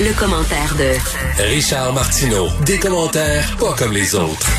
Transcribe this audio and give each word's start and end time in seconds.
Le, 0.00 0.18
commentaire 0.18 0.74
de 0.76 1.42
Richard 1.44 1.92
Martineau. 1.92 2.48
Des 2.66 2.78
commentaires 2.78 3.56
pas 3.56 3.74
comme 3.74 3.92
les 3.92 4.14
autres. 4.14 4.50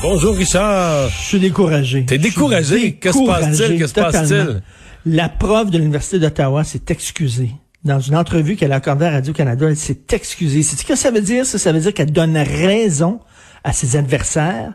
Bonjour 0.00 0.36
Richard. 0.36 1.08
Je 1.08 1.24
suis 1.24 1.40
découragé. 1.40 2.04
T'es 2.04 2.18
découragé? 2.18 2.94
Que 2.94 3.10
se 3.10 3.26
passe-t-il? 3.26 3.80
Que 3.80 3.86
se 3.86 3.94
passe-t-il? 3.94 4.62
La 5.06 5.28
prof 5.28 5.70
de 5.70 5.78
l'Université 5.78 6.18
d'Ottawa 6.20 6.62
s'est 6.62 6.82
excusée. 6.88 7.50
Dans 7.84 7.98
une 7.98 8.14
entrevue 8.14 8.54
qu'elle 8.54 8.72
a 8.72 8.76
accordée 8.76 9.06
à 9.06 9.10
Radio-Canada, 9.10 9.66
elle 9.68 9.76
s'est 9.76 10.02
excusée. 10.12 10.62
C'est 10.62 10.76
ce 10.76 10.84
que 10.84 10.94
ça 10.94 11.10
veut 11.10 11.20
dire? 11.20 11.44
Ça, 11.44 11.58
ça 11.58 11.72
veut 11.72 11.80
dire 11.80 11.92
qu'elle 11.92 12.12
donne 12.12 12.36
raison 12.36 13.18
à 13.64 13.72
ses 13.72 13.96
adversaires 13.96 14.72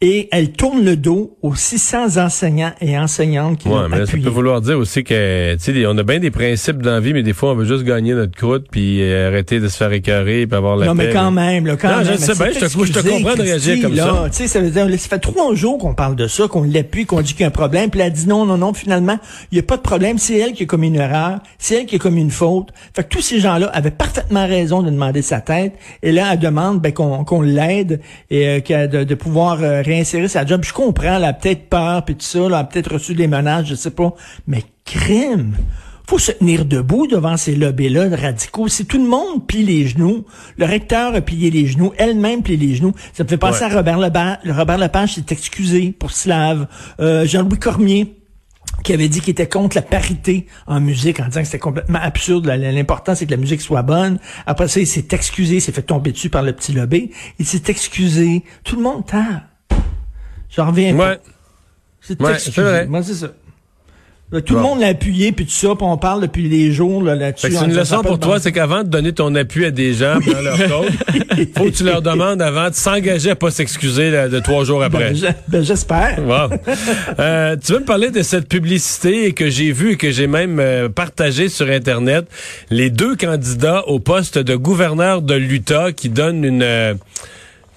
et 0.00 0.28
elle 0.32 0.52
tourne 0.52 0.84
le 0.84 0.96
dos 0.96 1.38
aux 1.40 1.54
600 1.54 2.18
enseignants 2.18 2.72
et 2.80 2.98
enseignantes 2.98 3.58
qui 3.58 3.68
ouais, 3.68 3.88
mais 3.88 4.04
Ça 4.04 4.12
peut 4.12 4.28
vouloir 4.28 4.60
dire 4.60 4.78
aussi 4.78 5.02
que, 5.02 5.56
tu 5.56 5.86
on 5.86 5.96
a 5.96 6.02
bien 6.02 6.18
des 6.18 6.30
principes 6.30 6.82
dans 6.82 6.90
la 6.90 7.00
vie, 7.00 7.14
mais 7.14 7.22
des 7.22 7.32
fois, 7.32 7.52
on 7.52 7.54
veut 7.54 7.64
juste 7.64 7.84
gagner 7.84 8.12
notre 8.12 8.36
croûte, 8.36 8.66
puis 8.70 9.02
euh, 9.02 9.28
arrêter 9.28 9.60
de 9.60 9.68
se 9.68 9.76
faire 9.76 9.92
écœurer, 9.92 10.46
puis 10.46 10.56
avoir 10.56 10.76
la 10.76 10.86
Non, 10.86 10.96
paix, 10.96 11.06
mais 11.06 11.12
quand 11.12 11.30
même, 11.30 11.66
là, 11.66 11.76
quand 11.76 11.88
non, 11.90 12.04
même. 12.04 12.06
je 12.06 12.16
sais 12.16 12.34
bien, 12.34 12.52
je 12.52 12.58
te, 12.58 12.84
je 12.84 12.92
te 12.92 13.08
comprends 13.08 13.34
de 13.34 13.42
réagir 13.42 13.80
comme 13.80 13.94
là, 13.94 14.04
ça. 14.04 14.30
Tu 14.30 14.36
sais, 14.36 14.46
ça 14.48 14.60
veut 14.60 14.70
dire, 14.70 14.86
ça 15.00 15.08
fait 15.08 15.18
trois 15.18 15.54
jours 15.54 15.78
qu'on 15.78 15.94
parle 15.94 16.16
de 16.16 16.26
ça, 16.26 16.48
qu'on 16.48 16.64
l'appuie, 16.64 17.06
qu'on 17.06 17.22
dit 17.22 17.32
qu'il 17.32 17.42
y 17.42 17.44
a 17.44 17.48
un 17.48 17.50
problème, 17.50 17.88
puis 17.88 18.00
elle 18.00 18.08
a 18.08 18.10
dit 18.10 18.26
non, 18.26 18.44
non, 18.44 18.58
non, 18.58 18.74
finalement, 18.74 19.18
il 19.52 19.54
n'y 19.54 19.60
a 19.60 19.62
pas 19.62 19.76
de 19.76 19.82
problème, 19.82 20.18
c'est 20.18 20.36
elle 20.36 20.52
qui 20.52 20.64
a 20.64 20.66
commis 20.66 20.88
une 20.88 20.96
erreur, 20.96 21.38
c'est 21.58 21.76
elle 21.76 21.86
qui 21.86 21.96
a 21.96 21.98
commis 21.98 22.20
une 22.20 22.30
faute. 22.30 22.68
Fait 22.94 23.04
que 23.04 23.08
tous 23.08 23.22
ces 23.22 23.40
gens-là 23.40 23.68
avaient 23.68 23.90
parfaitement 23.90 24.46
raison 24.46 24.82
de 24.82 24.90
demander 24.90 25.22
sa 25.22 25.40
tête, 25.40 25.74
et 26.02 26.12
là, 26.12 26.30
elle 26.32 26.38
demande 26.40 26.80
ben, 26.82 26.92
qu'on 26.92 27.24
qu'on 27.24 27.40
l'aide 27.40 28.00
et 28.30 28.62
euh, 28.70 28.86
de, 28.86 29.04
de 29.04 29.14
pouvoir 29.14 29.62
euh, 29.62 29.82
réinsérer 29.82 30.28
sa 30.28 30.44
job. 30.46 30.62
Je 30.64 30.72
comprends, 30.72 31.16
elle 31.16 31.24
a 31.24 31.32
peut-être 31.32 31.68
peur, 31.68 32.04
puis 32.04 32.14
tout 32.14 32.24
ça, 32.24 32.40
elle 32.46 32.54
a 32.54 32.64
peut-être 32.64 32.92
reçu 32.94 33.14
des 33.14 33.26
menaces, 33.26 33.66
je 33.66 33.74
sais 33.74 33.90
pas, 33.90 34.14
mais 34.46 34.62
crime 34.84 35.54
faut 36.06 36.18
se 36.18 36.32
tenir 36.32 36.66
debout 36.66 37.06
devant 37.06 37.38
ces 37.38 37.56
lobbies-là 37.56 38.10
de 38.10 38.14
radicaux. 38.16 38.68
Si 38.68 38.84
tout 38.84 38.98
le 38.98 39.08
monde 39.08 39.46
plie 39.46 39.62
les 39.62 39.86
genoux, 39.86 40.26
le 40.58 40.66
recteur 40.66 41.14
a 41.14 41.20
plié 41.22 41.50
les 41.50 41.66
genoux, 41.66 41.92
elle-même 41.96 42.42
plie 42.42 42.58
les 42.58 42.74
genoux, 42.74 42.92
ça 43.14 43.24
me 43.24 43.28
fait 43.30 43.38
penser 43.38 43.64
Ouais. 43.64 43.72
à 43.72 43.76
Robert 43.76 43.98
Lepage. 43.98 44.36
Robert 44.46 44.76
Lepage 44.76 45.14
s'est 45.14 45.24
excusé 45.30 45.94
pour 45.98 46.10
Slave. 46.10 46.66
Euh, 47.00 47.26
Jean-Louis 47.26 47.58
Cormier, 47.58 48.16
qui 48.84 48.92
avait 48.92 49.08
dit 49.08 49.20
qu'il 49.20 49.30
était 49.32 49.48
contre 49.48 49.76
la 49.76 49.82
parité 49.82 50.46
en 50.68 50.78
musique, 50.78 51.18
en 51.18 51.26
disant 51.26 51.40
que 51.40 51.46
c'était 51.46 51.58
complètement 51.58 51.98
absurde. 52.00 52.46
L'important, 52.46 53.14
c'est 53.16 53.26
que 53.26 53.30
la 53.32 53.36
musique 53.38 53.60
soit 53.60 53.82
bonne. 53.82 54.18
Après 54.46 54.68
ça, 54.68 54.78
il 54.78 54.86
s'est 54.86 55.08
excusé, 55.10 55.56
il 55.56 55.60
s'est 55.60 55.72
fait 55.72 55.82
tomber 55.82 56.12
dessus 56.12 56.30
par 56.30 56.42
le 56.42 56.52
petit 56.52 56.72
lobby. 56.72 57.10
Il 57.38 57.46
s'est 57.46 57.62
excusé. 57.66 58.44
Tout 58.62 58.76
le 58.76 58.82
monde 58.82 59.04
tard. 59.06 59.40
J'en 60.50 60.66
reviens 60.68 60.94
pas. 60.96 61.10
Ouais. 61.10 61.18
C'est 62.00 62.20
Ouais, 62.20 62.34
excusé. 62.34 62.84
Moi, 62.86 63.02
c'est 63.02 63.14
ça. 63.14 63.32
Là, 64.32 64.40
tout 64.40 64.54
le 64.54 64.60
monde 64.60 64.80
l'a 64.80 64.88
appuyé, 64.88 65.30
puis 65.32 65.44
tout 65.44 65.52
ça, 65.52 65.68
puis 65.76 65.86
on 65.86 65.96
parle 65.96 66.22
depuis 66.22 66.48
des 66.48 66.72
jours 66.72 67.02
là, 67.02 67.14
là-dessus. 67.14 67.48
Que 67.48 67.54
c'est 67.54 67.64
une 67.64 67.76
leçon 67.76 68.02
pour 68.02 68.18
toi, 68.18 68.40
c'est 68.40 68.52
qu'avant 68.52 68.82
de 68.82 68.88
donner 68.88 69.12
ton 69.12 69.32
appui 69.34 69.64
à 69.64 69.70
des 69.70 69.92
gens 69.92 70.18
dans 70.18 70.40
leur 70.40 70.56
cause, 70.68 70.90
faut 71.56 71.64
que 71.64 71.70
tu 71.70 71.84
leur 71.84 72.02
demandes 72.02 72.42
avant 72.42 72.68
de 72.70 72.74
s'engager 72.74 73.30
à 73.30 73.36
pas 73.36 73.50
s'excuser 73.50 74.10
là, 74.10 74.28
de 74.28 74.40
trois 74.40 74.64
jours 74.64 74.82
après. 74.82 75.12
Ben, 75.12 75.34
ben, 75.46 75.62
j'espère. 75.62 76.18
Wow. 76.26 76.56
Euh, 77.18 77.56
tu 77.64 77.74
veux 77.74 77.80
me 77.80 77.84
parler 77.84 78.10
de 78.10 78.22
cette 78.22 78.48
publicité 78.48 79.32
que 79.32 79.50
j'ai 79.50 79.70
vue 79.72 79.92
et 79.92 79.96
que 79.96 80.10
j'ai 80.10 80.26
même 80.26 80.58
euh, 80.58 80.88
partagée 80.88 81.48
sur 81.48 81.68
Internet? 81.68 82.26
Les 82.70 82.90
deux 82.90 83.14
candidats 83.16 83.86
au 83.86 84.00
poste 84.00 84.38
de 84.38 84.56
gouverneur 84.56 85.22
de 85.22 85.34
l'Utah 85.34 85.92
qui 85.92 86.08
donnent 86.08 86.44
une... 86.44 86.62
euh, 86.62 86.94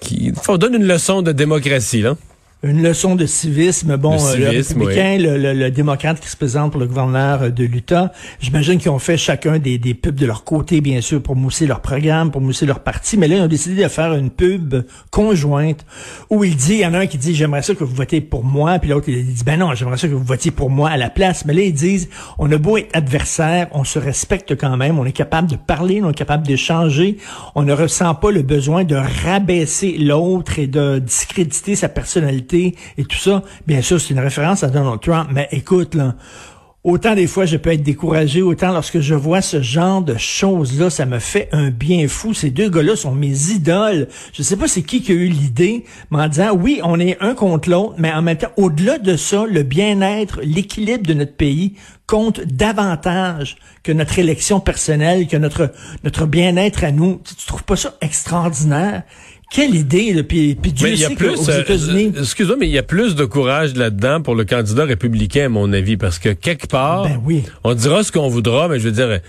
qui 0.00 0.32
on 0.48 0.56
donne 0.56 0.74
une 0.74 0.86
leçon 0.86 1.22
de 1.22 1.30
démocratie, 1.32 2.02
là. 2.02 2.16
Une 2.64 2.82
leçon 2.82 3.14
de 3.14 3.24
civisme. 3.24 3.96
Bon, 3.96 4.16
Le 4.16 4.16
euh, 4.16 4.36
le 4.36 4.62
civisme, 4.62 4.78
républicain, 4.80 5.16
le, 5.18 5.38
le- 5.38 5.52
le 5.54 5.70
démocrate 5.70 6.18
qui 6.18 6.28
se 6.28 6.36
présente 6.36 6.72
pour 6.72 6.80
le 6.80 6.88
gouverneur 6.88 7.42
euh, 7.42 7.50
de 7.50 7.62
l'Utah, 7.64 8.12
j'imagine 8.40 8.78
qu'ils 8.80 8.90
ont 8.90 8.98
fait 8.98 9.16
chacun 9.16 9.60
des, 9.60 9.78
des 9.78 9.94
pubs 9.94 10.16
de 10.16 10.26
leur 10.26 10.42
côté, 10.42 10.80
bien 10.80 11.00
sûr, 11.00 11.22
pour 11.22 11.36
mousser 11.36 11.68
leur 11.68 11.80
programme, 11.80 12.32
pour 12.32 12.40
mousser 12.40 12.66
leur 12.66 12.80
parti. 12.80 13.16
Mais 13.16 13.28
là, 13.28 13.36
ils 13.36 13.42
ont 13.42 13.46
décidé 13.46 13.80
de 13.84 13.86
faire 13.88 14.12
une 14.14 14.30
pub 14.30 14.74
conjointe 15.12 15.86
où 16.30 16.42
il 16.42 16.56
dit, 16.56 16.72
il 16.74 16.78
y 16.80 16.86
en 16.86 16.94
a 16.94 16.98
un 16.98 17.06
qui 17.06 17.16
dit, 17.16 17.32
j'aimerais 17.32 17.62
ça 17.62 17.76
que 17.76 17.84
vous 17.84 17.94
votez 17.94 18.20
pour 18.20 18.42
moi, 18.42 18.80
puis 18.80 18.90
l'autre, 18.90 19.08
il 19.08 19.24
dit, 19.24 19.44
ben 19.44 19.60
non, 19.60 19.72
j'aimerais 19.76 19.96
ça 19.96 20.08
que 20.08 20.14
vous 20.14 20.24
votiez 20.24 20.50
pour 20.50 20.68
moi 20.68 20.90
à 20.90 20.96
la 20.96 21.10
place. 21.10 21.44
Mais 21.44 21.54
là, 21.54 21.62
ils 21.62 21.72
disent, 21.72 22.08
on 22.38 22.50
a 22.50 22.56
beau 22.58 22.76
être 22.76 22.90
adversaire, 22.92 23.68
on 23.70 23.84
se 23.84 24.00
respecte 24.00 24.56
quand 24.56 24.76
même, 24.76 24.98
on 24.98 25.04
est 25.04 25.12
capable 25.12 25.48
de 25.48 25.54
parler, 25.56 26.00
on 26.02 26.10
est 26.10 26.14
capable 26.14 26.44
d'échanger, 26.44 27.18
on 27.54 27.62
ne 27.62 27.72
ressent 27.72 28.16
pas 28.16 28.32
le 28.32 28.42
besoin 28.42 28.82
de 28.82 28.96
rabaisser 28.96 29.96
l'autre 29.96 30.58
et 30.58 30.66
de 30.66 30.98
discréditer 30.98 31.76
sa 31.76 31.88
personnalité 31.88 32.47
et 32.52 33.04
tout 33.04 33.18
ça. 33.18 33.42
Bien 33.66 33.82
sûr, 33.82 34.00
c'est 34.00 34.14
une 34.14 34.20
référence 34.20 34.62
à 34.62 34.68
Donald 34.68 35.00
Trump, 35.00 35.28
mais 35.32 35.48
écoute, 35.52 35.94
là, 35.94 36.14
Autant 36.84 37.16
des 37.16 37.26
fois 37.26 37.44
je 37.44 37.56
peux 37.56 37.72
être 37.72 37.82
découragé, 37.82 38.40
autant 38.40 38.72
lorsque 38.72 39.00
je 39.00 39.14
vois 39.14 39.42
ce 39.42 39.60
genre 39.60 40.00
de 40.00 40.16
choses-là, 40.16 40.90
ça 40.90 41.06
me 41.06 41.18
fait 41.18 41.48
un 41.50 41.70
bien 41.70 42.06
fou. 42.06 42.34
Ces 42.34 42.50
deux 42.50 42.70
gars-là 42.70 42.94
sont 42.94 43.12
mes 43.12 43.50
idoles. 43.50 44.06
Je 44.32 44.42
sais 44.44 44.56
pas 44.56 44.68
c'est 44.68 44.82
qui 44.82 45.02
qui 45.02 45.10
a 45.10 45.14
eu 45.16 45.26
l'idée, 45.26 45.84
mais 46.10 46.18
en 46.18 46.28
disant 46.28 46.56
oui, 46.56 46.80
on 46.84 47.00
est 47.00 47.18
un 47.20 47.34
contre 47.34 47.68
l'autre, 47.68 47.96
mais 47.98 48.12
en 48.12 48.22
même 48.22 48.38
temps, 48.38 48.52
au-delà 48.56 48.98
de 48.98 49.16
ça, 49.16 49.44
le 49.44 49.64
bien-être, 49.64 50.40
l'équilibre 50.42 51.04
de 51.04 51.14
notre 51.14 51.34
pays 51.34 51.74
compte 52.06 52.40
davantage 52.40 53.56
que 53.82 53.90
notre 53.92 54.18
élection 54.20 54.60
personnelle, 54.60 55.26
que 55.26 55.36
notre 55.36 55.72
notre 56.04 56.26
bien-être 56.26 56.84
à 56.84 56.92
nous. 56.92 57.20
Tu, 57.24 57.34
tu 57.34 57.46
trouves 57.46 57.64
pas 57.64 57.76
ça 57.76 57.96
extraordinaire? 58.00 59.02
Quelle 59.50 59.74
idée, 59.74 60.12
là. 60.12 60.22
Puis, 60.22 60.54
puis 60.60 60.72
Dieu 60.72 60.88
Mais 60.88 60.94
il 60.94 61.00
y 61.00 61.04
a 61.04 61.10
plus, 61.10 61.48
euh, 61.48 61.60
États-Unis... 61.62 62.12
euh, 62.16 62.20
excuse-moi, 62.20 62.56
mais 62.60 62.66
il 62.68 62.72
y 62.72 62.78
a 62.78 62.82
plus 62.82 63.14
de 63.14 63.24
courage 63.24 63.74
là-dedans 63.74 64.20
pour 64.20 64.34
le 64.34 64.44
candidat 64.44 64.84
républicain, 64.84 65.46
à 65.46 65.48
mon 65.48 65.72
avis, 65.72 65.96
parce 65.96 66.18
que 66.18 66.30
quelque 66.30 66.66
part, 66.66 67.04
Ben 67.04 67.20
oui. 67.24 67.44
on 67.64 67.72
dira 67.74 68.02
ce 68.02 68.12
qu'on 68.12 68.28
voudra, 68.28 68.68
mais 68.68 68.78
je 68.78 68.84
veux 68.84 68.92
dire, 68.92 69.20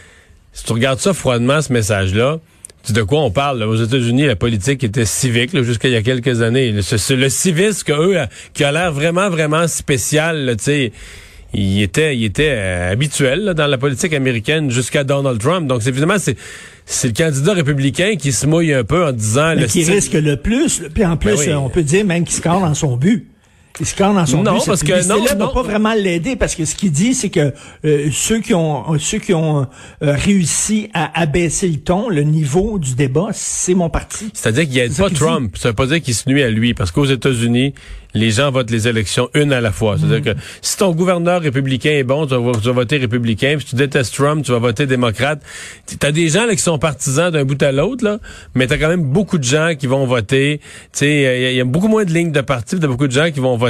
si 0.51 0.65
tu 0.65 0.73
regardes 0.73 0.99
ça 0.99 1.13
froidement, 1.13 1.61
ce 1.61 1.71
message-là, 1.71 2.39
de 2.89 3.01
quoi 3.03 3.21
on 3.21 3.31
parle? 3.31 3.59
là? 3.59 3.67
Aux 3.67 3.75
États-Unis, 3.75 4.25
la 4.25 4.35
politique 4.35 4.83
était 4.83 5.05
civique 5.05 5.51
jusqu'à 5.63 5.87
il 5.89 5.93
y 5.93 5.97
a 5.97 6.01
quelques 6.01 6.41
années. 6.41 6.73
C'est 6.81 7.15
le 7.15 7.29
civisme 7.29 7.83
que 7.85 7.93
eux, 7.93 8.19
euh, 8.19 8.25
qui 8.53 8.63
a 8.63 8.71
l'air 8.71 8.91
vraiment, 8.91 9.29
vraiment 9.29 9.67
spécial, 9.67 10.55
tu 10.57 10.63
sais. 10.63 10.91
Il 11.53 11.81
était, 11.81 12.15
il 12.15 12.23
était 12.25 12.51
euh, 12.51 12.91
habituel 12.91 13.43
là, 13.43 13.53
dans 13.55 13.65
la 13.67 13.77
politique 13.77 14.13
américaine 14.13 14.69
jusqu'à 14.69 15.03
Donald 15.03 15.39
Trump. 15.39 15.67
Donc, 15.67 15.81
c'est 15.81 15.89
évidemment, 15.89 16.17
c'est 16.19 16.37
c'est 16.85 17.07
le 17.07 17.13
candidat 17.13 17.53
républicain 17.53 18.15
qui 18.17 18.31
se 18.31 18.45
mouille 18.47 18.73
un 18.73 18.83
peu 18.83 19.05
en 19.05 19.11
disant 19.11 19.49
Mais 19.55 19.61
le 19.61 19.67
qui 19.67 19.83
style- 19.83 19.93
risque 19.93 20.13
le 20.13 20.35
plus. 20.37 20.81
Puis 20.93 21.05
en 21.05 21.17
plus, 21.17 21.31
Ben 21.31 21.39
oui. 21.39 21.49
euh, 21.49 21.57
on 21.57 21.69
peut 21.69 21.83
dire 21.83 22.05
même 22.05 22.23
qu'il 22.23 22.35
score 22.35 22.59
dans 22.61 22.73
son 22.73 22.97
but. 22.97 23.27
Il 23.79 23.85
score 23.85 24.13
dans 24.13 24.25
son 24.25 24.43
Non, 24.43 24.55
but. 24.57 24.63
parce 24.65 24.83
que- 24.83 25.07
non, 25.07 25.23
va 25.23 25.35
non. 25.35 25.53
pas 25.53 25.61
vraiment 25.63 25.93
l'aider 25.93 26.35
parce 26.35 26.55
que 26.55 26.65
ce 26.65 26.75
qu'il 26.75 26.91
dit, 26.91 27.13
c'est 27.13 27.29
que 27.29 27.53
euh, 27.85 28.09
ceux 28.11 28.39
qui 28.41 28.53
ont 28.53 28.97
ceux 28.99 29.19
qui 29.19 29.33
ont 29.33 29.61
euh, 29.61 29.65
réussi 30.01 30.89
à 30.93 31.19
abaisser 31.21 31.67
le 31.67 31.77
ton, 31.77 32.09
le 32.09 32.23
niveau 32.23 32.77
du 32.79 32.95
débat, 32.95 33.27
c'est 33.33 33.73
mon 33.73 33.89
parti. 33.89 34.29
C'est-à-dire 34.33 34.67
qu'il 34.69 34.91
ça 34.93 35.03
pas 35.03 35.09
qu'il 35.09 35.17
Trump. 35.17 35.55
Ça 35.57 35.69
veut 35.69 35.75
pas 35.75 35.85
dire 35.87 36.01
qu'il 36.01 36.13
se 36.13 36.27
nuit 36.29 36.43
à 36.43 36.49
lui. 36.49 36.73
Parce 36.73 36.91
qu'aux 36.91 37.05
États-Unis, 37.05 37.73
les 38.15 38.31
gens 38.31 38.49
votent 38.51 38.71
les 38.71 38.87
élections 38.87 39.29
une 39.35 39.53
à 39.53 39.61
la 39.61 39.71
fois. 39.71 39.95
C'est-à-dire 39.97 40.33
que 40.33 40.39
si 40.61 40.77
ton 40.77 40.91
gouverneur 40.93 41.41
républicain 41.41 41.91
est 41.91 42.03
bon, 42.03 42.25
tu 42.25 42.33
vas, 42.35 42.51
tu 42.53 42.65
vas 42.67 42.71
voter 42.71 42.97
républicain. 42.97 43.53
Puis 43.57 43.65
si 43.65 43.69
tu 43.71 43.75
détestes 43.75 44.13
Trump, 44.15 44.43
tu 44.43 44.51
vas 44.51 44.57
voter 44.59 44.87
démocrate. 44.87 45.41
Tu 45.87 45.95
as 46.05 46.11
des 46.11 46.27
gens 46.29 46.45
là, 46.47 46.55
qui 46.55 46.61
sont 46.61 46.79
partisans 46.79 47.31
d'un 47.31 47.45
bout 47.45 47.61
à 47.61 47.71
l'autre, 47.71 48.03
là, 48.03 48.17
mais 48.55 48.65
tu 48.67 48.73
as 48.73 48.77
quand 48.77 48.89
même 48.89 49.03
beaucoup 49.03 49.37
de 49.37 49.43
gens 49.43 49.73
qui 49.77 49.85
vont 49.87 50.05
voter. 50.07 50.59
Tu 50.59 50.99
sais, 50.99 51.49
il 51.49 51.53
y, 51.53 51.57
y 51.57 51.61
a 51.61 51.65
beaucoup 51.65 51.87
moins 51.87 52.03
de 52.03 52.11
lignes 52.11 52.31
de 52.31 52.41
parti, 52.41 52.77
de 52.77 52.87
beaucoup 52.87 53.07
de 53.07 53.11
gens 53.13 53.29
qui 53.31 53.39
vont 53.39 53.55
voter 53.57 53.68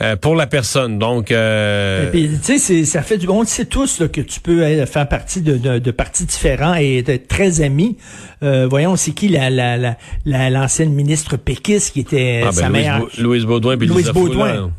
euh, 0.00 0.16
pour 0.16 0.34
la 0.34 0.46
personne. 0.46 0.98
Donc, 0.98 1.30
euh, 1.30 2.10
tu 2.12 2.58
sais, 2.58 2.84
ça 2.84 3.02
fait 3.02 3.18
du 3.18 3.26
bon. 3.26 3.38
On 3.38 3.40
le 3.40 3.46
sait 3.46 3.64
tous 3.64 4.00
là, 4.00 4.08
que 4.08 4.20
tu 4.20 4.40
peux 4.40 4.62
euh, 4.62 4.86
faire 4.86 5.08
partie 5.08 5.40
de, 5.42 5.56
de, 5.56 5.78
de 5.78 5.90
partis 5.90 6.24
différents 6.24 6.74
et 6.76 6.98
être 7.06 7.28
très 7.28 7.60
amis. 7.60 7.96
Euh, 8.42 8.66
voyons, 8.68 8.96
c'est 8.96 9.12
qui 9.12 9.28
la 9.28 9.50
la 9.50 9.76
la 9.76 9.96
la- 10.24 10.50
l'ancienne 10.50 10.92
ministre 10.92 11.36
péquiste 11.36 11.92
qui 11.92 12.00
était 12.00 12.40
ah, 12.42 12.46
ben, 12.46 12.52
sa 12.52 12.68
Louise, 12.68 12.72
meilleure. 12.72 12.98
Bau- 13.00 13.08
Louise 13.18 13.44
Baudouin 13.44 13.76
puis 13.76 13.86
Louise 13.88 14.10
Baudouin. 14.10 14.48
Foulard. 14.54 14.70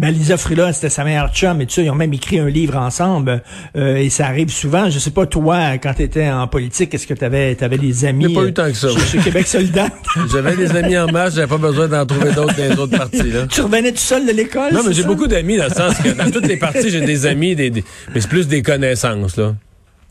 Ben, 0.00 0.10
Lisa 0.14 0.38
Frula, 0.38 0.72
c'était 0.72 0.88
sa 0.88 1.04
meilleure 1.04 1.30
chum 1.34 1.60
et 1.60 1.66
tout 1.66 1.74
ça. 1.74 1.82
Ils 1.82 1.90
ont 1.90 1.94
même 1.94 2.14
écrit 2.14 2.38
un 2.38 2.48
livre 2.48 2.76
ensemble. 2.78 3.42
euh, 3.76 3.96
et 3.96 4.08
ça 4.08 4.26
arrive 4.26 4.48
souvent. 4.48 4.88
Je 4.88 4.98
sais 4.98 5.10
pas, 5.10 5.26
toi, 5.26 5.76
quand 5.76 5.92
tu 5.92 6.02
étais 6.02 6.30
en 6.30 6.48
politique, 6.48 6.94
est-ce 6.94 7.06
que 7.06 7.12
tu 7.12 7.22
avais, 7.22 7.54
des 7.54 8.04
amis 8.06 8.24
J'ai 8.28 8.34
pas 8.34 8.40
eu 8.40 8.46
euh, 8.46 8.50
tant 8.52 8.64
que 8.68 8.72
ça, 8.74 8.88
chez, 8.88 8.94
moi. 8.94 9.04
chez 9.04 9.18
Québec 9.18 9.46
solidaire? 9.46 9.90
J'avais 10.32 10.56
des 10.56 10.74
amis 10.74 10.96
en 10.96 11.06
marche, 11.12 11.34
j'avais 11.34 11.46
pas 11.46 11.58
besoin 11.58 11.86
d'en 11.86 12.06
trouver 12.06 12.32
d'autres 12.32 12.56
dans 12.56 12.64
les 12.74 12.78
autres 12.78 12.96
partis. 12.96 13.30
Là. 13.30 13.46
tu 13.46 13.60
revenais 13.60 13.92
tout 13.92 13.98
seul 13.98 14.26
de 14.26 14.32
l'école? 14.32 14.72
Non, 14.72 14.80
mais 14.86 14.94
j'ai 14.94 15.04
beaucoup 15.04 15.26
d'amis 15.26 15.58
dans 15.58 15.64
le 15.64 15.70
sens 15.74 15.94
que 15.98 16.08
dans 16.10 16.30
toutes 16.30 16.46
les 16.48 16.56
parties, 16.56 16.88
j'ai 16.90 17.02
des 17.02 17.26
amis, 17.26 17.54
des, 17.54 17.68
des- 17.68 17.84
mais 18.14 18.20
c'est 18.22 18.28
plus 18.30 18.48
des 18.48 18.62
connaissances, 18.62 19.36
là. 19.36 19.54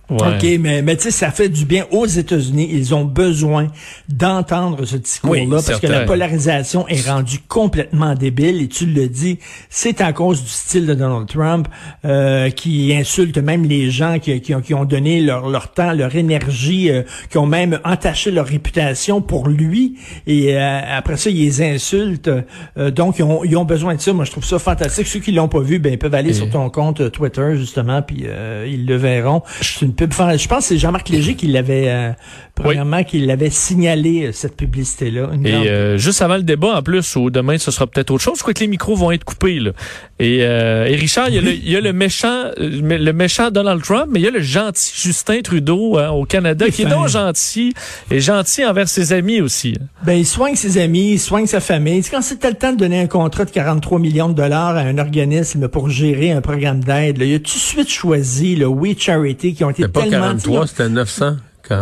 OK, 0.10 0.46
mais, 0.60 0.82
mais 0.82 0.96
tu 0.96 1.04
sais, 1.04 1.12
ça 1.12 1.32
fait 1.32 1.50
du 1.50 1.66
bien 1.66 1.86
aux 1.92 2.06
États-Unis. 2.06 2.70
Ils 2.72 2.96
ont 2.96 3.06
besoin 3.06 3.68
d'entendre 4.08 4.86
ce 4.86 4.98
discours-là 4.98 5.42
Oui, 5.42 5.50
parce 5.50 5.80
que 5.80 5.88
la 5.88 6.02
polarisation 6.02 6.88
est 6.88 7.08
rendue 7.08 7.40
complètement 7.48 8.16
débile. 8.16 8.62
Et 8.62 8.68
tu 8.68 8.86
le 8.86 9.08
dis, 9.08 9.40
c'est 9.70 10.02
à 10.02 10.14
cause 10.14 10.44
du 10.44 10.50
style 10.50 10.86
de 10.86 10.94
Donald 10.94 11.28
Trump 11.28 11.68
euh, 12.06 12.50
qui 12.50 12.94
insulte 12.94 13.38
même 13.38 13.64
les 13.64 13.90
gens 13.92 14.20
qui, 14.20 14.40
qui 14.42 14.56
ont, 14.56 14.62
qui 14.62 14.74
ont 14.74 14.86
donné 14.86 15.22
leur, 15.22 15.50
leur 15.50 15.72
temps, 15.72 15.94
leur 15.94 16.16
énergie, 16.16 16.90
euh, 16.90 17.04
qui 17.30 17.38
ont 17.38 17.46
même 17.46 17.80
entaché 17.84 18.32
leur 18.32 18.46
réputation 18.46 19.22
pour 19.22 19.48
lui. 19.48 19.98
Et 20.28 20.56
euh, 20.56 20.80
après 20.90 21.18
ça, 21.18 21.30
ils 21.30 21.38
les 21.38 21.62
insultent. 21.62 22.30
Euh, 22.78 22.92
donc, 22.92 23.20
ils 23.20 23.24
ont, 23.24 23.44
ils 23.44 23.58
ont 23.58 23.66
besoin 23.66 23.96
de 23.96 24.02
ça. 24.02 24.14
Moi, 24.14 24.26
je 24.26 24.32
trouve 24.32 24.46
ça 24.46 24.60
fantastique. 24.60 25.08
Ceux 25.08 25.20
qui 25.20 25.32
l'ont 25.32 25.48
pas 25.48 25.60
vu, 25.60 25.80
ben, 25.80 25.94
ils 25.94 26.00
peuvent 26.00 26.14
aller 26.14 26.34
sur 26.34 26.50
ton 26.50 26.70
compte 26.70 27.02
euh, 27.02 27.10
Twitter, 27.10 27.56
justement, 27.56 28.02
puis 28.02 28.24
euh, 28.26 28.68
ils 28.70 28.86
le 28.86 28.96
verront. 28.96 29.42
Une 29.82 29.94
pub. 30.08 30.12
je 30.38 30.48
pense 30.48 30.60
que 30.60 30.64
c'est 30.64 30.78
Jean-Marc 30.78 31.10
Léger 31.10 31.36
qui 31.36 31.48
l'avait, 31.48 31.90
euh, 31.90 32.12
premièrement, 32.56 33.04
qui 33.04 33.20
l'avait 33.20 33.50
signalé, 33.50 34.28
euh, 34.28 34.32
cette 34.32 34.56
publicité-là. 34.56 35.30
Et 35.44 35.54
euh, 35.54 35.98
juste 35.98 36.22
avant 36.22 36.38
le 36.38 36.44
débat, 36.44 36.78
en 36.78 36.82
plus, 36.82 37.16
ou 37.16 37.30
demain, 37.30 37.58
ce 37.58 37.72
sera 37.72 37.88
peut-être 37.88 38.12
autre 38.12 38.24
chose, 38.24 38.36
je 38.38 38.42
crois 38.42 38.54
que 38.54 38.62
les 38.62 38.68
micros 38.68 38.96
vont 38.96 39.12
être 39.12 39.24
coupés. 39.24 39.60
Là. 39.60 39.72
Et, 40.20 40.40
et 40.40 40.96
Richard, 40.96 41.30
il 41.30 41.36
y, 41.36 41.38
a 41.38 41.42
le, 41.42 41.54
il 41.54 41.70
y, 41.70 41.76
a 41.78 41.82
le, 41.82 41.94
méchant 41.94 42.52
le 42.58 43.12
méchant 43.12 43.52
Donald 43.52 43.82
Trump, 43.82 44.08
mais 44.12 44.20
il 44.20 44.24
y 44.24 44.28
a 44.28 44.32
le 44.32 44.42
gentil 44.42 44.92
Justin 44.94 45.42
Trudeau 45.42 45.98
hein, 45.98 46.10
au 46.10 46.26
Canada, 46.26 46.70
qui 46.70 46.82
est 46.82 46.86
donc 46.86 47.08
gentil, 47.08 47.74
et 48.12 48.20
gentil 48.20 48.66
envers 48.66 48.90
ses 48.90 49.14
amis 49.14 49.42
aussi. 49.42 49.76
Ben, 50.04 50.14
il 50.14 50.26
soigne 50.26 50.56
ses 50.56 50.78
amis, 50.78 51.14
il 51.14 51.20
soigne 51.20 51.46
sa 51.46 51.60
famille. 51.60 52.04
quand 52.04 52.22
c'était 52.22 52.50
le 52.50 52.56
temps 52.56 52.74
de 52.74 52.78
donner 52.78 53.00
un 53.00 53.08
contrat 53.08 53.46
de 53.46 53.52
43 53.52 54.00
millions 54.00 54.30
de 54.30 54.34
dollars 54.34 54.76
à 54.76 54.82
un 54.82 54.98
organisme 54.98 55.68
pour 55.68 55.90
gérer 55.90 56.32
un 56.32 56.42
programme 56.42 56.84
d'aide, 56.84 57.18
il 57.20 57.36
a 57.36 57.40
tout 57.40 57.46
de 57.46 57.50
suite 57.50 57.90
choisi 57.90 58.56
le 58.56 58.68
We 58.68 58.98
Charity 58.98 59.54
qui 59.54 59.64
ont 59.64 59.70
été 59.70 59.84
tellement... 59.84 60.02
Pas 60.02 60.10
43, 60.10 60.68
c'était 60.68 60.90
900. 60.90 61.36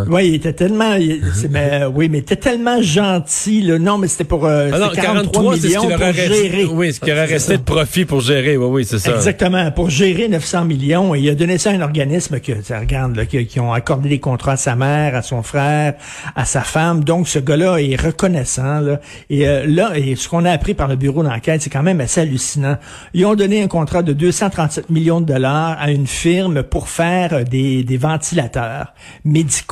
Oui, 0.10 0.28
il 0.28 0.36
était 0.36 0.54
tellement, 0.54 0.96
oui, 1.94 2.10
mais 2.10 2.18
il 2.18 2.22
était 2.22 2.36
tellement 2.36 2.82
gentil. 2.82 3.62
Là. 3.62 3.80
Non, 3.80 3.98
mais 3.98 4.08
c'était 4.08 4.26
pour 4.26 4.46
euh, 4.46 4.70
ah 4.74 4.92
43, 4.94 5.56
millions 5.56 5.90
pour 5.90 6.12
gérer. 6.12 6.66
Oui, 6.66 6.94
ce 6.94 7.00
qui 7.00 7.12
aurait 7.12 7.26
resté 7.26 7.58
de 7.58 7.64
profit 7.64 8.06
pour 8.06 8.22
gérer. 8.22 8.58
Oui, 8.58 8.68
oui, 8.70 8.86
c'est 8.86 9.00
ça. 9.00 9.16
Exactement, 9.16 9.72
pour 9.72 9.90
gérer 9.90 10.28
900 10.28 10.66
millions. 10.66 11.16
Et 11.16 11.20
il 11.20 11.30
a 11.30 11.36
donné 11.36 11.58
ça 11.58 11.72
à 11.72 11.74
un 11.74 11.82
organisme 11.82 12.40
que, 12.40 12.52
regarde, 12.78 13.16
là, 13.16 13.26
qui, 13.26 13.60
ont 13.60 13.72
accordé 13.72 14.10
des 14.10 14.20
contrats 14.20 14.54
à 14.54 14.58
sa 14.58 14.76
mère, 14.76 15.16
à 15.16 15.22
son 15.22 15.44
frère, 15.44 15.94
à 16.36 16.46
sa 16.46 16.62
femme. 16.62 17.04
Donc, 17.04 17.28
ce 17.28 17.40
gars-là 17.40 17.78
est 17.78 17.96
reconnaissant. 17.96 18.80
Là. 18.80 19.00
Et 19.30 19.48
euh, 19.48 19.66
là, 19.68 19.92
et 19.96 20.16
ce 20.16 20.28
qu'on 20.28 20.46
a 20.46 20.52
appris 20.52 20.74
par 20.74 20.88
le 20.88 20.96
bureau 20.96 21.24
d'enquête, 21.24 21.62
c'est 21.62 21.70
quand 21.70 21.84
même 21.84 22.02
assez 22.02 22.22
hallucinant. 22.22 22.78
Ils 23.14 23.26
ont 23.26 23.36
donné 23.36 23.64
un 23.64 23.68
contrat 23.68 24.04
de 24.04 24.14
237 24.14 24.90
millions 24.90 25.22
de 25.22 25.26
dollars 25.26 25.78
à 25.80 25.92
une 25.92 26.08
firme 26.08 26.64
pour 26.64 26.90
faire 26.90 27.46
des, 27.46 27.84
des 27.84 27.98
ventilateurs 27.98 28.94
médicaux 29.24 29.67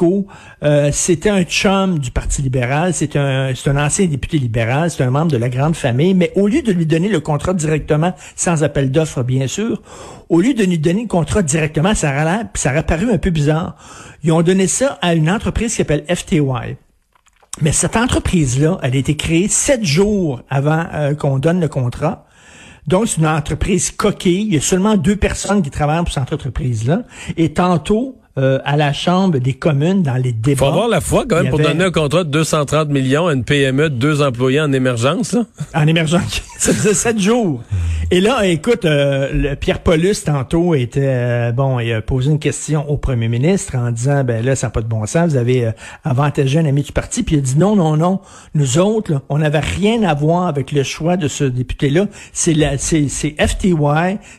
euh, 0.63 0.89
c'était 0.91 1.29
un 1.29 1.43
chum 1.43 1.99
du 1.99 2.11
Parti 2.11 2.41
libéral, 2.41 2.93
c'est 2.93 3.15
un, 3.15 3.53
un 3.65 3.77
ancien 3.77 4.05
député 4.05 4.37
libéral, 4.37 4.91
c'est 4.91 5.03
un 5.03 5.09
membre 5.09 5.31
de 5.31 5.37
la 5.37 5.49
grande 5.49 5.75
famille, 5.75 6.13
mais 6.13 6.31
au 6.35 6.47
lieu 6.47 6.61
de 6.61 6.71
lui 6.71 6.85
donner 6.85 7.09
le 7.09 7.19
contrat 7.19 7.53
directement, 7.53 8.13
sans 8.35 8.63
appel 8.63 8.91
d'offres 8.91 9.23
bien 9.23 9.47
sûr, 9.47 9.81
au 10.29 10.41
lieu 10.41 10.53
de 10.53 10.63
lui 10.63 10.79
donner 10.79 11.03
le 11.03 11.07
contrat 11.07 11.41
directement, 11.41 11.95
ça 11.95 12.09
a, 12.09 12.43
ça 12.53 12.71
aurait 12.71 12.83
paru 12.83 13.11
un 13.11 13.17
peu 13.17 13.29
bizarre. 13.29 13.75
Ils 14.23 14.31
ont 14.31 14.41
donné 14.41 14.67
ça 14.67 14.97
à 15.01 15.13
une 15.13 15.29
entreprise 15.29 15.71
qui 15.71 15.77
s'appelle 15.77 16.05
FTY. 16.13 16.77
Mais 17.61 17.71
cette 17.71 17.95
entreprise-là, 17.95 18.79
elle 18.81 18.95
a 18.95 18.97
été 18.97 19.15
créée 19.15 19.47
sept 19.47 19.83
jours 19.83 20.41
avant 20.49 20.85
euh, 20.93 21.15
qu'on 21.15 21.39
donne 21.39 21.61
le 21.61 21.69
contrat. 21.69 22.25
Donc, 22.87 23.07
c'est 23.07 23.17
une 23.17 23.27
entreprise 23.27 23.91
coquille. 23.91 24.47
Il 24.47 24.53
y 24.53 24.57
a 24.57 24.61
seulement 24.61 24.95
deux 24.95 25.15
personnes 25.15 25.61
qui 25.61 25.71
travaillent 25.71 26.03
pour 26.03 26.13
cette 26.13 26.31
entreprise-là. 26.31 27.03
Et 27.37 27.53
tantôt, 27.53 28.19
euh, 28.37 28.59
à 28.65 28.75
la 28.75 28.91
Chambre 28.91 29.39
des 29.39 29.53
communes 29.53 30.03
dans 30.03 30.15
les 30.15 30.33
débats. 30.33 30.57
Faut 30.57 30.65
avoir 30.65 30.89
la 30.89 30.99
foi 30.99 31.23
quand 31.25 31.41
même 31.41 31.49
pour 31.49 31.59
donner 31.59 31.85
un 31.85 31.91
contrat 31.91 32.25
de 32.25 32.29
230 32.31 32.89
millions 32.89 33.27
à 33.27 33.33
une 33.33 33.45
PME 33.45 33.89
de 33.89 33.95
deux 33.95 34.21
employés 34.21 34.59
en 34.59 34.73
émergence. 34.73 35.31
Là. 35.31 35.45
En 35.73 35.87
émergence, 35.87 36.41
ça 36.59 36.73
faisait 36.73 36.93
sept 36.93 37.17
jours. 37.17 37.63
Et 38.11 38.19
là, 38.19 38.45
écoute, 38.45 38.83
euh, 38.83 39.31
le 39.31 39.55
Pierre 39.55 39.79
Paulus 39.79 40.15
tantôt 40.25 40.75
était 40.75 40.99
euh, 41.05 41.51
bon, 41.53 41.79
il 41.79 41.93
a 41.93 42.01
posé 42.01 42.29
une 42.29 42.39
question 42.39 42.89
au 42.89 42.97
premier 42.97 43.29
ministre 43.29 43.77
en 43.77 43.89
disant 43.91 44.25
ben 44.25 44.43
là, 44.43 44.57
ça 44.57 44.67
n'a 44.67 44.71
pas 44.71 44.81
de 44.81 44.87
bon 44.87 45.05
sens, 45.05 45.29
vous 45.31 45.37
avez 45.37 45.71
avantagé 46.03 46.59
un 46.59 46.65
ami 46.65 46.83
du 46.83 46.91
parti, 46.91 47.23
puis 47.23 47.37
il 47.37 47.39
a 47.39 47.41
dit 47.41 47.57
non, 47.57 47.77
non, 47.77 47.95
non, 47.95 48.19
nous 48.53 48.79
autres, 48.79 49.21
on 49.29 49.37
n'avait 49.37 49.59
rien 49.61 50.03
à 50.03 50.13
voir 50.13 50.47
avec 50.47 50.73
le 50.73 50.83
choix 50.83 51.15
de 51.15 51.29
ce 51.29 51.45
député-là. 51.45 52.07
C'est 52.33 52.53
la, 52.53 52.77
c'est, 52.77 53.07
c'est 53.07 53.33
FTY, 53.39 53.75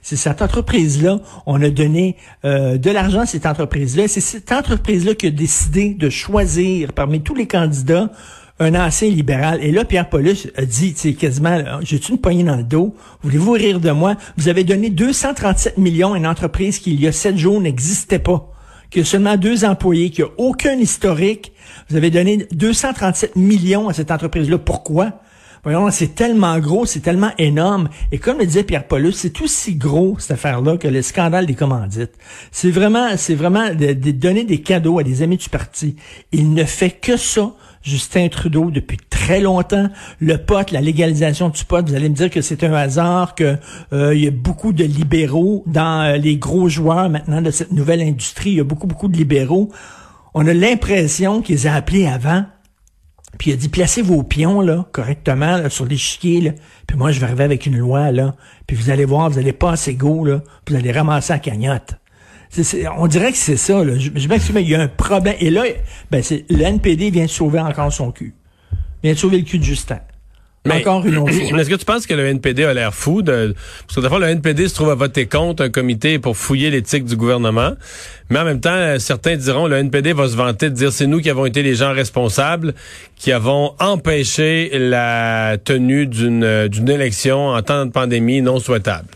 c'est 0.03 0.17
cette 0.17 0.43
entreprise-là. 0.43 1.19
On 1.47 1.63
a 1.63 1.71
donné 1.71 2.17
de 2.45 2.91
l'argent 2.91 3.21
à 3.21 3.27
cette 3.27 3.47
entreprise 3.47 3.86
c'est 3.87 4.21
cette 4.21 4.53
entreprise-là 4.53 5.15
qui 5.15 5.27
a 5.27 5.31
décidé 5.31 5.95
de 5.95 6.11
choisir 6.11 6.93
parmi 6.93 7.21
tous 7.21 7.35
les 7.35 7.47
candidats 7.47 8.11
un 8.59 8.75
ancien 8.75 9.11
libéral. 9.11 9.63
Et 9.63 9.71
là, 9.71 9.85
Pierre 9.85 10.09
Paulus 10.09 10.49
a 10.57 10.65
dit, 10.65 10.95
c'est 10.97 11.13
quasiment, 11.13 11.63
j'ai-tu 11.83 12.13
une 12.13 12.19
poignée 12.19 12.45
dans 12.45 12.57
le 12.57 12.63
dos? 12.63 12.95
Voulez-vous 13.23 13.53
rire 13.53 13.81
de 13.81 13.91
moi? 13.91 14.17
Vous 14.37 14.49
avez 14.49 14.65
donné 14.65 14.89
237 14.89 15.77
millions 15.77 16.15
à 16.15 16.17
une 16.17 16.27
entreprise 16.27 16.79
qui, 16.79 16.95
il 16.95 17.01
y 17.01 17.07
a 17.07 17.13
sept 17.13 17.37
jours, 17.37 17.61
n'existait 17.61 18.19
pas, 18.19 18.51
qui 18.91 19.01
a 19.01 19.05
seulement 19.05 19.37
deux 19.37 19.65
employés, 19.65 20.11
qui 20.11 20.23
a 20.23 20.29
aucun 20.39 20.79
historique. 20.79 21.53
Vous 21.91 21.97
avez 21.97 22.11
donné 22.11 22.47
237 22.53 23.37
millions 23.37 23.89
à 23.89 23.93
cette 23.93 24.11
entreprise-là. 24.11 24.59
Pourquoi? 24.59 25.21
Voyons, 25.67 25.91
c'est 25.91 26.15
tellement 26.15 26.61
gros, 26.61 26.87
c'est 26.87 27.01
tellement 27.01 27.33
énorme. 27.39 27.89
Et 28.13 28.19
comme 28.19 28.39
le 28.39 28.47
disait 28.47 28.63
Pierre 28.63 28.87
Paulus, 28.87 29.15
c'est 29.15 29.41
aussi 29.41 29.75
gros, 29.75 30.15
cette 30.21 30.31
affaire-là, 30.31 30.77
que 30.77 30.87
le 30.87 31.03
scandale 31.03 31.45
des 31.45 31.57
commandites. 31.57 32.13
C'est 32.53 32.71
vraiment, 32.71 33.17
c'est 33.17 33.35
vraiment 33.35 33.75
de, 33.75 33.93
donner 34.13 34.45
des 34.45 34.63
cadeaux 34.63 35.01
à 35.01 35.03
des 35.03 35.23
amis 35.23 35.39
du 35.39 35.49
parti. 35.49 35.97
Il 36.31 36.55
ne 36.55 36.63
fait 36.63 36.91
que 36.91 37.17
ça. 37.17 37.51
Justin 37.83 38.29
Trudeau 38.29 38.71
depuis 38.71 38.97
très 39.11 39.41
longtemps. 39.41 39.89
Le 40.21 40.37
pot, 40.39 40.71
la 40.71 40.81
légalisation 40.81 41.49
du 41.49 41.65
pot, 41.65 41.85
vous 41.85 41.97
allez 41.97 42.11
me 42.11 42.15
dire 42.15 42.31
que 42.31 42.43
c'est 42.43 42.63
un 42.63 42.73
hasard, 42.73 43.35
que 43.35 43.57
euh, 43.93 44.15
il 44.15 44.23
y 44.23 44.29
a 44.29 44.31
beaucoup 44.31 44.73
de 44.73 44.85
libéraux 44.85 45.65
dans 45.67 46.03
euh, 46.03 46.17
les 46.17 46.37
gros 46.37 46.69
joueurs 46.69 47.11
maintenant 47.11 47.43
de 47.43 47.51
cette 47.51 47.73
nouvelle 47.73 48.03
industrie. 48.03 48.51
Il 48.51 48.57
y 48.57 48.61
a 48.61 48.65
beaucoup, 48.65 48.87
beaucoup 48.87 49.09
de 49.09 49.17
libéraux. 49.17 49.71
On 50.33 50.47
a 50.47 50.55
l'impression 50.55 51.43
qu'ils 51.43 51.67
ont 51.67 51.73
appelés 51.73 52.07
avant 52.07 52.45
puis 53.39 53.51
il 53.51 53.55
a 53.55 53.57
dit, 53.57 53.69
placez 53.69 54.03
vos 54.03 54.23
pions, 54.23 54.61
là, 54.61 54.87
correctement, 54.93 55.69
sur 55.69 55.87
l'échiquier, 55.87 56.41
là. 56.41 56.51
Puis 56.87 56.97
moi, 56.97 57.11
je 57.13 57.21
vais 57.21 57.27
arriver 57.27 57.45
avec 57.45 57.67
une 57.67 57.77
loi, 57.77 58.11
là. 58.13 58.35
Puis 58.67 58.77
vous 58.77 58.91
allez 58.91 59.05
voir, 59.05 59.31
vous 59.31 59.39
allez 59.39 59.53
pas 59.53 59.73
assez 59.73 59.95
go, 59.95 60.25
là. 60.25 60.43
Vous 60.67 60.75
allez 60.75 60.93
ramasser 60.93 61.33
la 61.33 61.39
cagnotte. 61.39 61.95
on 62.97 63.07
dirait 63.07 63.33
que 63.33 63.39
c'est 63.39 63.57
ça, 63.57 63.85
là. 63.85 63.99
Je, 63.99 64.11
je 64.15 64.29
m'excuse, 64.29 64.55
mais 64.55 64.63
il 64.63 64.71
y 64.71 64.75
a 64.75 64.81
un 64.81 64.89
problème. 64.89 65.37
Et 65.41 65.51
là, 65.51 65.65
ben, 66.11 66.23
c'est, 66.23 66.45
le 66.49 66.63
NPD 66.63 67.11
vient 67.11 67.27
sauver 67.27 67.61
encore 67.61 67.93
son 67.93 68.11
cul. 68.11 68.35
Vient 69.03 69.15
sauver 69.15 69.39
le 69.39 69.45
cul 69.45 69.59
de 69.59 69.65
Justin. 69.65 70.01
Mais, 70.67 70.81
Encore 70.81 71.07
une 71.07 71.17
autre 71.19 71.33
Est-ce 71.33 71.71
que 71.71 71.75
tu 71.75 71.85
penses 71.85 72.07
que 72.07 72.15
le 72.15 72.27
NPD 72.27 72.65
a 72.65 72.75
l'air 72.75 72.95
fou 72.95 73.23
de 73.23 73.55
parce 73.87 73.97
que 73.97 74.01
d'abord 74.01 74.19
le 74.19 74.27
NPD 74.27 74.69
se 74.69 74.75
trouve 74.75 74.91
à 74.91 74.95
voter 74.95 75.27
contre 75.27 75.63
un 75.65 75.71
comité 75.71 76.19
pour 76.19 76.37
fouiller 76.37 76.71
l'éthique 76.71 77.05
du 77.05 77.17
gouvernement, 77.17 77.73
mais 78.31 78.41
en 78.41 78.45
même 78.45 78.61
temps 78.61 78.99
certains 78.99 79.37
diront 79.37 79.67
le 79.67 79.77
NPD 79.77 80.13
va 80.13 80.29
se 80.29 80.37
vanter 80.37 80.71
de 80.71 80.75
dire 80.75 80.93
c'est 80.93 81.07
nous 81.07 81.21
qui 81.21 81.31
avons 81.31 81.47
été 81.47 81.63
les 81.63 81.75
gens 81.75 81.93
responsables 81.93 82.75
qui 83.17 83.33
avons 83.33 83.75
empêché 83.79 84.71
la 84.75 85.57
tenue 85.63 86.07
d'une 86.07 86.69
d'une 86.69 86.89
élection 86.89 87.49
en 87.49 87.63
temps 87.63 87.87
de 87.87 87.91
pandémie 87.91 88.43
non 88.43 88.59
souhaitable. 88.59 89.09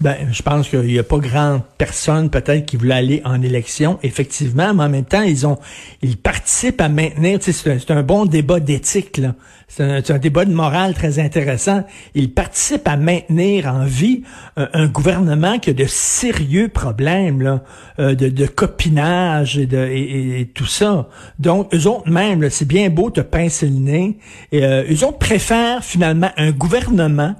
Ben, 0.00 0.16
je 0.32 0.42
pense 0.42 0.68
qu'il 0.68 0.80
n'y 0.80 0.98
a 0.98 1.04
pas 1.04 1.18
grande 1.18 1.62
personne 1.78 2.28
peut-être 2.28 2.66
qui 2.66 2.76
voulait 2.76 2.94
aller 2.94 3.22
en 3.24 3.40
élection, 3.42 3.98
effectivement, 4.02 4.74
mais 4.74 4.82
en 4.82 4.88
même 4.88 5.04
temps, 5.04 5.22
ils 5.22 5.46
ont, 5.46 5.58
ils 6.02 6.16
participent 6.16 6.80
à 6.80 6.88
maintenir. 6.88 7.38
C'est 7.40 7.90
un, 7.90 7.96
un, 7.96 8.02
bon 8.02 8.26
débat 8.26 8.58
d'éthique 8.58 9.18
là. 9.18 9.34
C'est 9.68 10.10
un, 10.10 10.18
débat 10.18 10.44
de 10.44 10.52
morale 10.52 10.94
très 10.94 11.18
intéressant. 11.18 11.84
Ils 12.14 12.32
participent 12.32 12.86
à 12.86 12.96
maintenir 12.96 13.66
en 13.66 13.84
vie 13.84 14.22
un, 14.56 14.86
gouvernement 14.86 15.58
qui 15.58 15.70
a 15.70 15.72
de 15.72 15.86
sérieux 15.86 16.68
problèmes 16.68 17.42
là, 17.42 17.62
euh, 17.98 18.14
de, 18.14 18.28
de, 18.28 18.46
copinage 18.46 19.58
et, 19.58 19.66
de, 19.66 19.88
et, 19.88 20.50
tout 20.54 20.66
ça. 20.66 21.08
Donc, 21.38 21.74
eux 21.74 21.88
autres 21.88 22.08
même, 22.08 22.48
c'est 22.50 22.68
bien 22.68 22.88
beau 22.88 23.10
te 23.10 23.20
pincer 23.20 23.66
le 23.66 23.78
nez. 23.78 24.18
Et, 24.52 24.64
euh, 24.64 24.84
eux 24.88 25.04
autres 25.04 25.18
préfèrent 25.18 25.82
finalement 25.82 26.30
un 26.36 26.52
gouvernement 26.52 27.34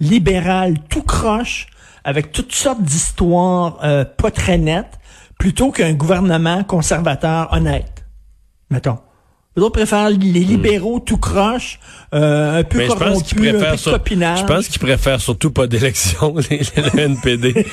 libéral 0.00 0.76
tout 0.88 1.02
croche 1.02 1.66
avec 2.04 2.32
toutes 2.32 2.54
sortes 2.54 2.82
d'histoires 2.82 3.78
euh, 3.82 4.04
pas 4.04 4.30
très 4.30 4.58
nettes, 4.58 4.98
plutôt 5.38 5.70
qu'un 5.70 5.94
gouvernement 5.94 6.62
conservateur 6.64 7.48
honnête. 7.52 8.04
Mettons. 8.70 8.98
Les 9.56 9.62
autres 9.62 9.74
préfèrent 9.74 10.10
les 10.10 10.16
hmm. 10.16 10.32
libéraux 10.32 10.98
tout 10.98 11.16
croche, 11.16 11.78
euh, 12.12 12.58
un 12.58 12.64
peu 12.64 12.84
corrompus, 12.88 13.54
un 13.54 13.76
peu 13.76 13.90
copinage. 13.90 14.40
Je 14.40 14.44
pense 14.46 14.66
qu'ils 14.66 14.80
préfèrent 14.80 15.20
surtout 15.20 15.52
pas 15.52 15.68
d'élection, 15.68 16.34
les, 16.50 16.58
les 16.58 17.02
NPD. 17.02 17.66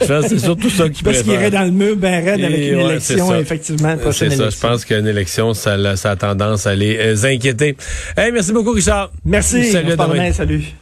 je 0.00 0.06
pense 0.06 0.24
que 0.24 0.28
c'est 0.28 0.38
surtout 0.40 0.70
ça 0.70 0.88
qu'ils 0.88 1.04
préfèrent. 1.04 1.04
Parce 1.04 1.22
qu'ils 1.22 1.32
iraient 1.32 1.50
dans 1.52 1.62
le 1.62 1.70
mur 1.70 1.96
ben 1.96 2.24
raide 2.24 2.44
avec 2.44 2.58
une 2.58 2.80
élection, 2.80 3.32
effectivement, 3.36 3.96
C'est 4.10 4.30
ça, 4.30 4.50
je 4.50 4.58
pense 4.58 4.84
qu'une 4.84 5.06
élection, 5.06 5.54
ça, 5.54 5.96
ça 5.96 6.10
a 6.10 6.16
tendance 6.16 6.66
à 6.66 6.74
les 6.74 6.98
euh, 6.98 7.24
inquiéter. 7.24 7.76
Hey, 8.16 8.32
merci 8.32 8.52
beaucoup, 8.52 8.72
Richard. 8.72 9.12
Merci. 9.24 9.70
Salut, 9.70 9.94
salut. 10.32 10.74